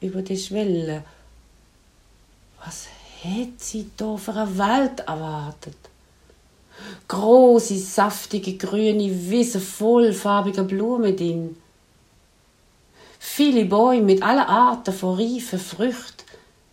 über 0.00 0.22
die 0.22 0.38
Schwelle. 0.38 1.04
Was 2.64 2.86
hat 3.22 3.58
sie 3.58 3.90
da 3.96 4.16
für 4.16 4.34
eine 4.34 4.58
Welt 4.58 5.00
erwartet? 5.00 5.76
Große, 7.08 7.78
saftige, 7.78 8.56
grüne 8.56 9.30
Wiese 9.30 9.60
voll 9.60 10.12
farbiger 10.12 10.64
Blumen 10.64 11.16
drin. 11.16 11.56
Viele 13.18 13.66
Bäume 13.66 14.02
mit 14.02 14.22
allen 14.22 14.40
Arten 14.40 14.94
von 14.94 15.18
reifen 15.18 15.58
Früchten. 15.58 16.24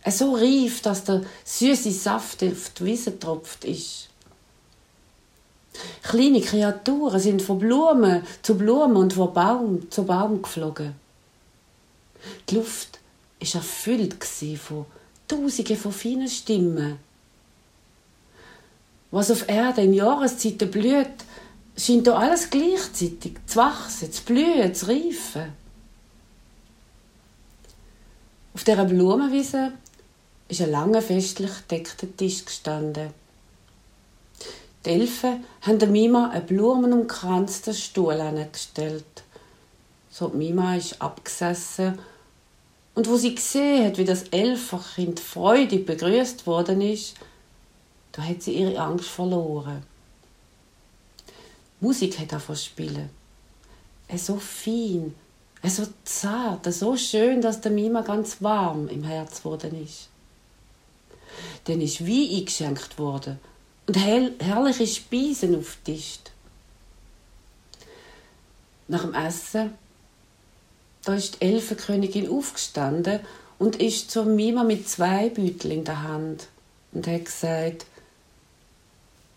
So 0.06 0.34
reif, 0.34 0.80
dass 0.80 1.04
der 1.04 1.22
süße 1.44 1.90
Saft 1.90 2.42
auf 2.42 2.70
die 2.78 2.84
Wiese 2.86 3.18
tropft 3.18 3.64
ist. 3.66 4.08
Kleine 6.02 6.40
Kreaturen 6.40 7.20
sind 7.20 7.42
von 7.42 7.58
Blume 7.58 8.22
zu 8.42 8.56
Blume 8.56 8.98
und 8.98 9.12
von 9.12 9.34
Baum 9.34 9.90
zu 9.90 10.04
Baum 10.04 10.40
geflogen. 10.40 10.94
Die 12.48 12.54
Luft 12.54 12.97
ist 13.40 13.54
erfüllt 13.54 14.24
von 14.24 14.86
Tausenden 15.26 15.76
von 15.76 15.92
feinen 15.92 16.28
Stimmen. 16.28 16.98
Was 19.10 19.30
auf 19.30 19.48
Erde 19.48 19.82
in 19.82 19.92
Jahreszeiten 19.92 20.70
blüht, 20.70 21.06
scheint 21.76 22.06
da 22.06 22.18
alles 22.18 22.50
gleichzeitig 22.50 23.36
zu 23.46 23.56
wachsen, 23.56 24.12
zu 24.12 24.22
blühen, 24.24 24.74
zu 24.74 24.86
reifen. 24.88 25.52
Auf 28.54 28.64
dieser 28.64 28.84
Blumenwiese 28.84 29.72
ist 30.48 30.62
ein 30.62 30.70
langer 30.70 31.02
festlich 31.02 31.52
deckter 31.70 32.06
Tisch 32.16 32.44
gestanden. 32.44 33.10
Die 34.84 34.90
Elfen 34.90 35.44
haben 35.62 35.78
der 35.78 35.88
Mima 35.88 36.30
einen 36.30 36.46
blumenumkranzten 36.46 37.74
Stuhl 37.74 38.20
angestellt. 38.20 39.04
So 40.10 40.28
die 40.28 40.38
Mima 40.38 40.74
ist 40.74 41.00
abgesessen 41.00 41.98
und 42.98 43.08
wo 43.08 43.16
sie 43.16 43.32
gesehen 43.32 43.86
hat, 43.86 43.96
wie 43.96 44.04
das 44.04 44.24
Elferkind 44.24 45.20
freudig 45.20 45.86
begrüßt 45.86 46.48
worden 46.48 46.80
ist, 46.80 47.14
da 48.10 48.22
hat 48.22 48.42
sie 48.42 48.54
ihre 48.54 48.76
Angst 48.76 49.06
verloren. 49.06 49.84
Musik 51.78 52.18
hat 52.18 52.32
er 52.32 52.56
spielen. 52.56 53.08
So 54.16 54.36
fein, 54.38 55.14
so 55.62 55.86
zart, 56.02 56.74
so 56.74 56.96
schön, 56.96 57.40
dass 57.40 57.60
der 57.60 57.70
Mima 57.70 58.00
ganz 58.00 58.42
warm 58.42 58.88
im 58.88 59.04
Herz 59.04 59.44
worden 59.44 59.80
ist. 59.80 60.08
Dann 61.66 61.80
ist 61.80 62.04
Wein 62.04 62.36
eingeschenkt 62.36 62.98
worden 62.98 63.38
und 63.86 63.96
herrliche 63.96 64.88
Speisen 64.88 65.56
aufgetischt. 65.56 66.32
Nach 68.88 69.02
dem 69.02 69.14
Essen 69.14 69.70
da 71.08 71.14
ist 71.14 71.40
die 71.40 71.46
Elfenkönigin 71.46 72.28
aufgestanden 72.28 73.20
und 73.58 73.76
ist 73.76 74.10
zur 74.10 74.26
Mima 74.26 74.62
mit 74.62 74.86
zwei 74.86 75.30
Beuteln 75.30 75.78
in 75.78 75.84
der 75.84 76.02
Hand 76.02 76.48
und 76.92 77.06
hat 77.06 77.24
gesagt, 77.24 77.86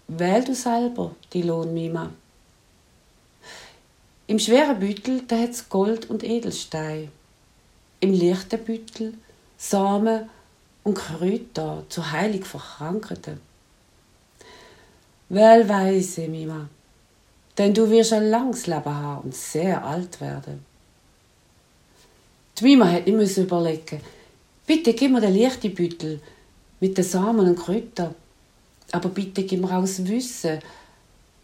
wähl 0.10 0.44
du 0.44 0.54
selber 0.54 1.16
die 1.32 1.44
Lohn, 1.44 1.74
Mima. 1.74 2.12
Im 4.28 4.38
schweren 4.38 4.82
Beutel 4.82 5.22
da 5.26 5.38
hat's 5.38 5.70
Gold 5.70 6.10
und 6.10 6.26
Edelstein. 6.26 7.10
Im 8.02 8.20
leichten 8.20 8.66
Beutel 8.66 9.14
Samen 9.58 10.30
und 10.84 10.96
Kräuter 10.96 11.86
zur 11.88 12.12
Heilung 12.12 12.44
von 12.44 12.60
Krankheiten. 12.60 13.40
Wähl 15.30 15.70
weise, 15.70 16.28
Mima, 16.28 16.68
denn 17.58 17.74
du 17.74 17.90
wirst 17.90 18.12
ein 18.12 18.30
langes 18.30 18.68
Leben 18.68 18.94
haben 18.94 19.22
und 19.22 19.36
sehr 19.36 19.86
alt 19.86 20.20
werden. 20.20 20.70
Die 22.62 22.66
Mima 22.66 22.92
hat 22.92 23.08
nicht 23.08 23.38
überlegen 23.38 24.02
Bitte 24.68 24.94
gib 24.94 25.12
mir 25.12 25.20
den 25.20 25.36
leichten 25.36 26.22
mit 26.80 26.96
den 26.96 27.04
Samen 27.04 27.48
und 27.48 27.56
Kräutern. 27.58 28.14
Aber 28.92 29.10
bitte 29.10 29.44
gib 29.44 29.62
mir 29.62 29.76
auch 29.76 29.82
das 29.82 30.06
Wissen, 30.08 30.60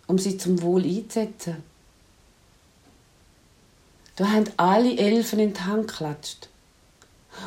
um 0.05 0.19
sie 0.19 0.37
zum 0.37 0.61
Wohl 0.61 0.83
einzusetzen. 0.83 1.63
Da 4.15 4.29
haben 4.29 4.45
alle 4.57 4.95
Elfen 4.95 5.39
in 5.39 5.53
die 5.53 5.59
Hand 5.59 5.87
geklatscht. 5.87 6.49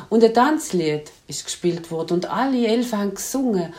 Und 0.09 0.23
ein 0.23 0.33
Tanzlied 0.33 1.09
ist 1.27 1.45
gespielt 1.45 1.89
worden 1.91 2.15
und 2.15 2.25
alle 2.25 2.67
Elfen 2.67 2.99
haben 2.99 3.15
gesungen. 3.15 3.73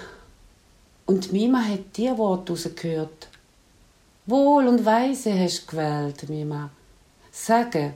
Und 1.05 1.33
Mima 1.33 1.63
hat 1.63 1.97
die 1.97 2.17
Worte 2.17 2.53
rausgehört. 2.53 3.29
Wohl 4.25 4.69
und 4.69 4.87
weise 4.87 5.39
hast 5.39 5.65
du 5.65 5.71
gewählt, 5.73 6.29
Mima. 6.31 6.71
Sagen 7.31 7.95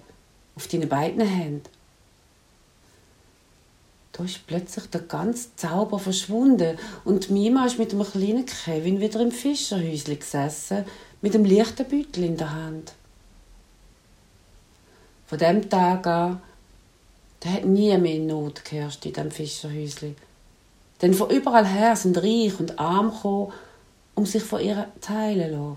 auf 0.55 0.69
deine 0.69 0.87
beiden 0.87 1.27
Hände. 1.27 1.71
Da 4.17 4.25
ist 4.25 4.47
plötzlich 4.47 4.87
der 4.87 5.03
ganze 5.03 5.55
Zauber 5.57 5.99
verschwunden 5.99 6.79
und 7.05 7.29
Mima 7.29 7.67
ist 7.67 7.79
mit 7.79 7.93
dem 7.93 8.03
kleinen 8.03 8.47
Kevin 8.47 8.99
wieder 8.99 9.21
im 9.21 9.31
Fischerhäuschen 9.31 10.19
gesessen, 10.19 10.87
mit 11.21 11.35
dem 11.35 11.45
leichten 11.45 11.87
Beutel 11.87 12.25
in 12.25 12.37
der 12.39 12.51
Hand. 12.51 12.95
Von 15.27 15.39
dem 15.39 15.69
Tag 15.69 16.07
an, 16.07 16.41
da 17.41 17.49
hat 17.51 17.67
nie 17.67 17.97
mehr 17.99 18.21
Not 18.21 18.65
geherrscht 18.65 19.05
in 19.05 19.13
dem 19.13 19.31
Fischerhäuschen. 19.31 20.17
Denn 21.03 21.13
von 21.13 21.29
überall 21.29 21.67
her 21.67 21.95
sind 21.95 22.17
Reich 22.17 22.59
und 22.59 22.79
Arm 22.79 23.11
gekommen, 23.11 23.53
um 24.15 24.25
sich 24.25 24.43
von 24.43 24.63
ihr 24.63 24.89
zu 24.99 25.11
heilen 25.11 25.77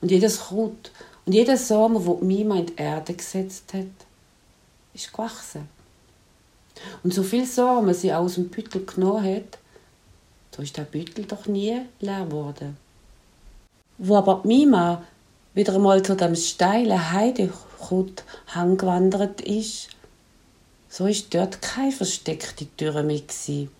Und 0.00 0.10
jedes 0.10 0.40
Kraut 0.40 0.90
und 1.24 1.34
jeder 1.34 1.56
Samen, 1.56 2.04
wo 2.04 2.16
Mima 2.16 2.56
in 2.56 2.66
die 2.66 2.76
Erde 2.76 3.14
gesetzt 3.14 3.72
hat, 3.74 3.86
ist 4.92 5.12
gewachsen. 5.12 5.68
Und 7.02 7.14
so 7.14 7.22
viel 7.22 7.46
Samen 7.46 7.94
sie 7.94 8.12
aus 8.12 8.34
dem 8.34 8.48
Büttel 8.48 8.84
genommen 8.84 9.24
hat, 9.24 9.58
da 10.52 10.62
ist 10.62 10.76
der 10.76 10.82
Büttel 10.82 11.24
doch 11.24 11.46
nie 11.46 11.80
leer 12.00 12.24
geworden. 12.24 12.76
Wo 13.98 14.16
aber 14.16 14.42
die 14.44 14.48
Mima 14.48 15.02
wieder 15.54 15.74
einmal 15.74 16.02
zu 16.02 16.14
dem 16.14 16.34
steilen 16.34 17.12
Heidehang 17.12 18.76
gewandert 18.76 19.40
ist, 19.42 19.88
so 20.88 21.06
ist 21.06 21.34
dort 21.34 21.62
keine 21.62 21.92
versteckte 21.92 22.66
Tür 22.76 23.02
mehr 23.02 23.20
gewesen. 23.20 23.70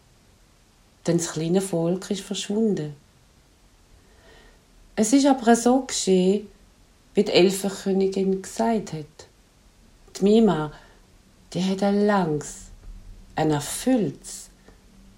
Denn 1.06 1.18
das 1.18 1.32
kleine 1.32 1.60
Volk 1.60 2.10
ist 2.10 2.22
verschwunden. 2.22 2.94
Es 4.96 5.12
ist 5.12 5.26
aber 5.26 5.56
so 5.56 5.80
geschehen, 5.80 6.48
wie 7.14 7.24
die 7.24 7.32
Elfenkönigin 7.32 8.40
gesagt 8.40 8.92
hat. 8.92 9.06
Die 10.16 10.24
Mima, 10.24 10.72
die 11.52 11.64
hat 11.64 11.82
ein 11.82 12.06
langes, 12.06 12.71
ein 13.34 13.50
erfülltes 13.50 14.50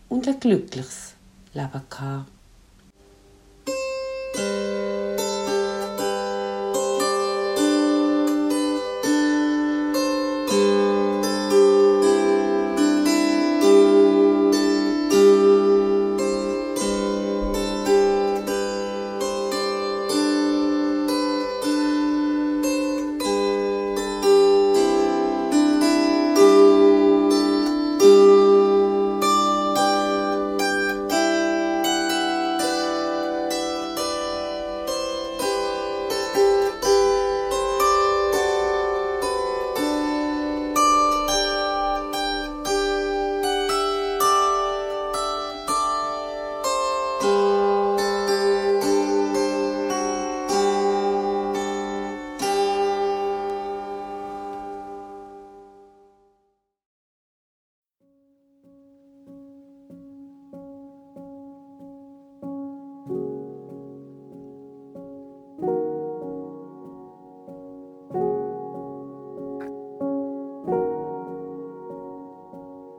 und 0.09 0.29
ein 0.29 0.39
glückliches 0.41 1.15
Leben 1.53 1.83
gehabt. 1.89 2.34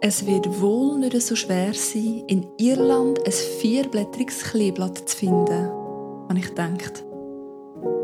Es 0.07 0.27
wird 0.27 0.61
wohl 0.61 0.99
nicht 0.99 1.19
so 1.19 1.35
schwer 1.35 1.73
sein, 1.73 2.25
in 2.27 2.45
Irland 2.59 3.25
ein 3.25 3.31
vierblättriges 3.31 4.43
Kleeblatt 4.43 5.09
zu 5.09 5.17
finden, 5.17 5.67
habe 6.29 6.37
ich 6.37 6.49
gedacht. 6.49 7.03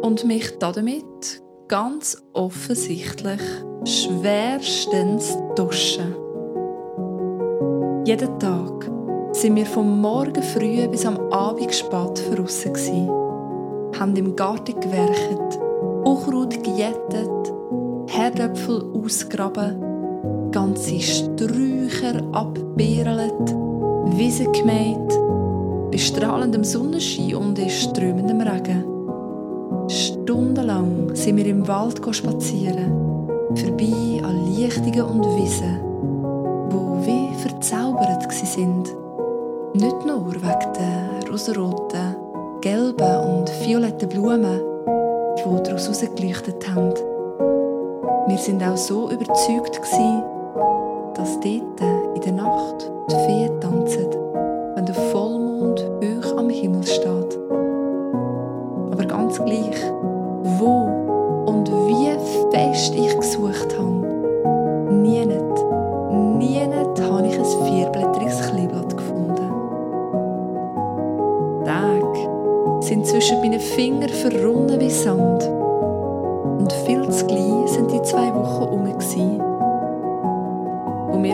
Und 0.02 0.26
mich 0.26 0.58
damit 0.58 1.44
ganz 1.68 2.18
offensichtlich 2.34 3.40
schwerstens 3.84 5.38
duschen. 5.56 6.16
Jeden 8.06 8.40
Tag 8.40 8.90
sind 9.34 9.56
wir 9.56 9.68
vom 9.68 10.02
Morgen 10.02 10.42
früh 10.42 10.88
bis 10.88 11.06
am 11.06 11.20
Abend 11.32 11.72
spät 11.72 12.20
draussen 12.36 12.74
gsi, 12.74 13.08
haben 14.00 14.16
im 14.16 14.36
Garten 14.36 14.80
gewerkt, 14.80 15.60
Unkraut 16.04 16.64
gejätet, 16.64 17.54
Herdöpfel 18.08 18.92
ausgraben, 18.92 19.91
ganze 20.52 21.00
Sträucher 21.00 22.22
abbeerlet, 22.34 23.56
Wiesen 24.18 24.52
gemäht, 24.52 24.98
bei 25.92 25.98
strahlendem 25.98 26.64
Sonnenschein 26.64 27.36
und 27.36 27.58
in 27.58 27.70
strömendem 27.70 28.42
Regen. 28.42 28.84
Stundenlang 29.88 31.16
sind 31.16 31.38
wir 31.38 31.46
im 31.46 31.68
Wald 31.68 32.02
spazieren, 32.14 33.28
vorbei 33.56 34.24
an 34.24 34.54
Lichtungen 34.56 35.04
und 35.04 35.26
Wiesen, 35.38 35.80
wo 36.70 37.06
wie 37.06 37.34
verzaubert 37.42 38.32
sind. 38.32 38.94
Nicht 39.74 40.06
nur 40.06 40.34
wegen 40.34 40.74
der 40.74 41.32
rosaroten, 41.32 42.16
gelben 42.62 43.40
und 43.40 43.50
violetten 43.66 44.10
Blumen, 44.10 44.60
die 45.38 45.64
daraus 45.64 45.88
herausgeleuchtet 45.88 46.68
haben. 46.70 46.94
Wir 48.28 48.38
sind 48.38 48.64
auch 48.64 48.78
so 48.78 49.10
überzeugt, 49.10 49.82
dass 51.16 51.40
dort 51.40 52.16
in 52.16 52.22
der 52.22 52.34
Nacht 52.34 52.92
die 53.10 53.16
Feen 53.26 53.62
tanzen, 53.62 54.08
wenn 54.76 54.86
der 54.86 54.96
Vollmond 54.96 55.86
hoch 56.04 56.38
am 56.38 56.50
Himmel 56.50 56.84
steht. 56.84 57.40
Aber 58.92 59.06
ganz 59.06 59.38
gleich, 59.44 59.82
wo 60.60 60.90
und 61.46 61.70
wie 61.88 62.12
fest 62.52 62.94
ich 62.96 63.16
gesucht 63.18 63.78
habe, 63.78 64.94
nie 64.94 65.26
nicht, 65.26 65.52
habe 67.00 67.28
ich 67.28 67.38
ein 67.38 67.46
vierblättriges 67.46 68.42
Kleeblatt 68.50 68.98
gefunden. 68.98 69.52
Tage 71.66 72.82
sind 72.82 73.06
zwischen 73.06 73.40
meinen 73.42 73.60
Fingern 73.60 74.10
verrunnen 74.10 74.80
wie 74.80 74.90
Sand. 74.90 75.44
Und 76.60 76.72
viel 76.86 77.08
zu 77.10 77.26
gleich 77.28 77.68
sind 77.68 77.92
die 77.92 78.02
zwei 78.02 78.34
Wochen 78.34 78.71
wo 78.71 78.71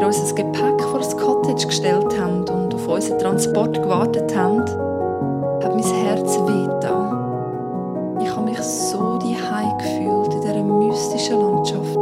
wir 0.07 0.21
unser 0.21 0.35
Gepäck 0.35 0.81
vor 0.83 0.99
das 0.99 1.17
Cottage 1.17 1.67
gestellt 1.67 2.17
haben 2.19 2.47
und 2.47 2.73
auf 2.73 2.87
unseren 2.87 3.19
Transport 3.19 3.81
gewartet 3.81 4.35
haben, 4.35 4.61
hat 4.61 5.75
mein 5.75 5.83
Herz 5.83 6.37
wehgetan. 6.37 8.21
Ich 8.21 8.29
habe 8.29 8.49
mich 8.49 8.59
so 8.59 9.17
die 9.19 9.35
gefühlt 9.35 10.33
in 10.33 10.41
dieser 10.41 10.63
mystischen 10.63 11.39
Landschaft. 11.39 11.97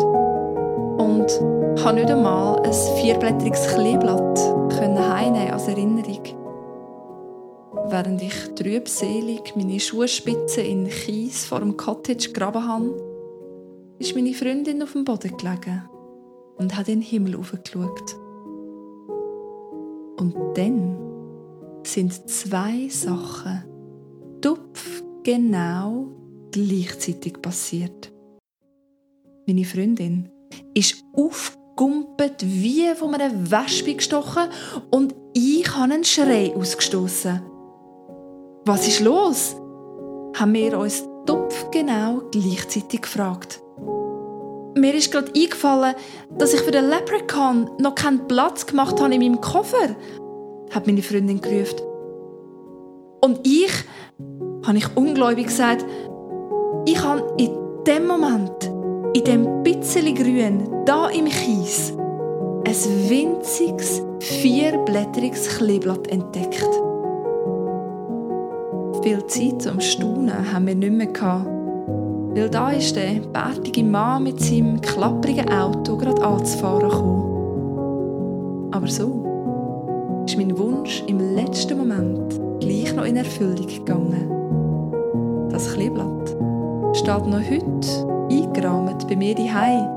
Und 0.97 1.83
habe 1.83 1.95
nicht 1.95 2.11
einmal 2.11 2.59
ein 2.59 2.73
vierblättriges 3.01 3.73
Kleeblatt 3.73 4.39
heimnehmen 4.79 5.51
als 5.51 5.67
Erinnerung. 5.67 6.21
Während 7.87 8.21
ich 8.21 8.53
trübselig 8.55 9.55
meine 9.55 9.79
Schuhspitzen 9.79 10.63
in 10.63 10.87
Kies 10.89 11.45
vor 11.45 11.59
dem 11.59 11.75
Cottage 11.75 12.31
graben 12.33 12.67
habe, 12.67 12.93
ist 13.99 14.15
meine 14.15 14.33
Freundin 14.33 14.83
auf 14.83 14.91
dem 14.91 15.05
Boden 15.05 15.35
gelegen 15.37 15.89
und 16.57 16.75
hat 16.77 16.87
in 16.87 16.99
den 16.99 17.01
Himmel 17.01 17.35
aufgeschaut. 17.37 18.15
Und 20.17 20.35
dann 20.55 20.97
sind 21.83 22.29
zwei 22.29 22.87
Sachen 22.89 23.63
tupf 24.41 25.03
genau 25.23 26.07
gleichzeitig 26.51 27.41
passiert. 27.41 28.11
Meine 29.47 29.65
Freundin 29.65 30.29
ist 30.73 31.03
aufgumpet 31.13 32.43
wie 32.43 32.93
von 32.95 33.13
einer 33.13 33.51
Wespe 33.51 33.95
gestochen 33.95 34.49
und 34.91 35.13
ich 35.33 35.67
habe 35.75 35.93
einen 35.93 36.03
Schrei 36.03 36.55
ausgestoßen. 36.55 37.41
Was 38.65 38.87
ist 38.87 39.01
los? 39.01 39.55
haben 40.35 40.53
wir 40.53 40.77
uns 40.77 41.03
tupf 41.25 41.71
genau 41.71 42.21
gleichzeitig 42.31 43.01
gefragt. 43.01 43.61
Mir 44.77 44.93
ist 44.93 45.09
gerade 45.09 45.31
eingefallen, 45.33 45.95
dass 46.37 46.53
ich 46.53 46.59
für 46.59 46.71
den 46.71 46.89
Leprechaun 46.89 47.69
noch 47.79 47.95
keinen 47.95 48.27
Platz 48.27 48.65
gemacht 48.65 48.99
habe 48.99 49.13
in 49.15 49.21
meinem 49.21 49.39
Koffer, 49.39 49.95
hat 50.69 50.85
meine 50.85 51.01
Freundin 51.01 51.39
gerufen. 51.39 51.79
Und 53.21 53.39
ich, 53.47 53.71
habe 54.67 54.77
ich 54.77 54.85
ungläubig 54.97 55.47
gesagt, 55.47 55.85
ich 56.85 57.01
habe 57.01 57.23
in 57.37 57.51
dem 57.87 58.05
Moment, 58.05 58.69
in 59.13 59.23
dem 59.23 59.63
bisschen 59.63 60.13
Grün, 60.13 60.67
da 60.85 61.07
im 61.07 61.25
Kies, 61.25 61.93
ein 62.67 63.09
winziges, 63.09 64.01
vierblättriges 64.19 65.57
Kleeblatt 65.57 66.07
entdeckt. 66.09 66.69
Viel 69.03 69.25
Zeit 69.27 69.61
zum 69.61 69.79
Staunen 69.79 70.51
haben 70.51 70.67
wir 70.67 70.75
nicht 70.75 70.91
mehr 70.91 71.07
weil 72.35 72.49
da 72.49 72.69
ist 72.71 72.95
der 72.97 73.21
bärtige 73.31 73.83
Mann 73.83 74.23
mit 74.23 74.41
seinem 74.41 74.81
klapprigen 74.81 75.49
Auto 75.49 75.95
gerade 75.95 76.21
anzufahren 76.21 76.89
gekommen. 76.89 78.71
Aber 78.71 78.87
so 78.87 80.23
ist 80.27 80.37
mein 80.37 80.57
Wunsch 80.57 81.01
im 81.07 81.35
letzten 81.35 81.77
Moment 81.77 82.39
gleich 82.59 82.93
noch 82.93 83.05
in 83.05 83.15
Erfüllung 83.15 83.67
gegangen. 83.67 84.29
Das 85.49 85.73
Kleeblatt 85.73 86.35
steht 86.93 87.25
noch 87.25 87.39
heute 87.39 88.27
eingerahmt 88.29 89.07
bei 89.07 89.15
mir 89.15 89.33
daheim. 89.33 89.87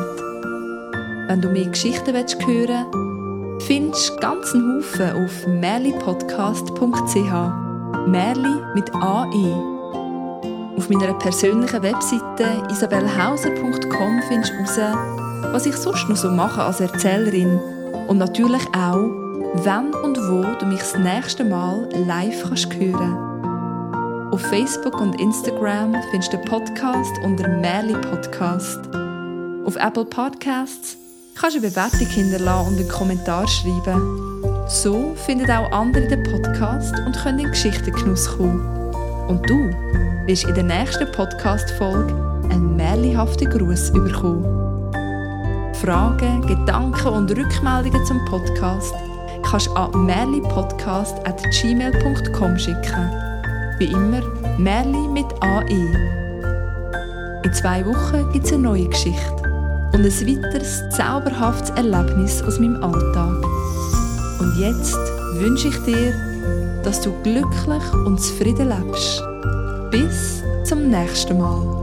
Wenn 1.30 1.40
du 1.40 1.48
mehr 1.48 1.70
Geschichten 1.70 2.14
hören 2.14 2.26
willst, 2.28 3.09
findest 3.60 4.20
ganzen 4.22 4.78
Haufen 4.78 5.24
auf 5.24 5.48
merlipodcast.ch. 5.48 8.08
Merli 8.08 8.62
mit 8.76 8.94
AE. 8.96 9.54
Auf 10.78 10.90
meiner 10.90 11.14
persönlichen 11.16 11.84
Webseite 11.84 12.64
isabellhauser.com 12.70 14.22
findest 14.28 14.54
du 14.54 14.82
heraus, 14.82 15.54
was 15.54 15.66
ich 15.66 15.76
sonst 15.76 16.08
noch 16.08 16.16
so 16.16 16.32
mache 16.32 16.64
als 16.64 16.80
Erzählerin 16.80 17.60
und 18.08 18.18
natürlich 18.18 18.66
auch, 18.76 19.10
wann 19.56 19.94
und 19.94 20.18
wo 20.18 20.44
du 20.58 20.66
mich 20.66 20.80
das 20.80 20.98
nächste 20.98 21.44
Mal 21.44 21.90
live 22.08 22.44
kannst 22.48 22.74
hören 22.74 24.32
Auf 24.32 24.42
Facebook 24.42 25.00
und 25.02 25.20
Instagram 25.20 25.96
findest 26.12 26.34
du 26.34 26.38
den 26.38 26.46
Podcast 26.46 27.12
unter 27.24 27.48
Merli 27.48 27.94
Podcast. 27.94 28.80
Auf 29.66 29.76
Apple 29.76 30.06
Podcasts 30.06 30.98
kannst 31.40 31.58
eine 31.58 31.70
Bewertung 31.70 32.08
hinterlassen 32.08 32.74
und 32.74 32.80
einen 32.80 32.90
Kommentar 32.90 33.48
schreiben. 33.48 34.66
So 34.68 35.14
finden 35.26 35.50
auch 35.50 35.72
andere 35.72 36.06
den 36.08 36.22
Podcast 36.24 36.94
und 37.06 37.18
können 37.18 37.40
in 37.40 37.50
Geschichtengenuss 37.50 38.38
kommen. 38.38 38.60
Und 39.28 39.50
du 39.50 39.58
wirst 40.26 40.44
in 40.46 40.54
der 40.56 40.64
nächsten 40.64 41.12
Podcast-Folge 41.12 42.14
einen 42.50 42.76
märlihaften 42.76 43.50
Gruß 43.50 43.94
bekommen. 43.94 44.44
Fragen, 45.76 46.42
Gedanken 46.46 47.08
und 47.08 47.32
Rückmeldungen 47.32 48.06
zum 48.06 48.20
Podcast 48.26 48.94
kannst 49.44 49.68
du 49.68 49.74
an 49.74 50.06
merlipodcast.gmail.com 50.06 52.60
schicken. 52.60 53.10
Wie 53.78 53.86
immer, 53.86 54.22
Merli 54.58 55.08
mit 55.08 55.28
AE. 55.42 56.10
In 57.44 57.54
zwei 57.54 57.86
Wochen 57.86 58.30
gibt 58.34 58.46
es 58.46 58.52
eine 58.52 58.64
neue 58.64 58.90
Geschichte 58.90 59.39
und 59.94 60.06
ein 60.06 60.44
weiteres 60.44 60.84
zauberhaftes 60.90 61.72
Erlebnis 61.72 62.42
aus 62.44 62.60
meinem 62.60 62.84
Alltag. 62.84 63.44
Und 64.40 64.58
jetzt 64.58 64.98
wünsche 65.36 65.70
ich 65.70 65.78
dir, 65.84 66.14
dass 66.84 67.02
du 67.02 67.12
glücklich 67.24 67.94
und 68.06 68.20
zufrieden 68.20 68.70
lebst. 68.70 69.24
Bis 69.92 70.44
zum 70.64 70.90
nächsten 70.90 71.38
Mal. 71.38 71.79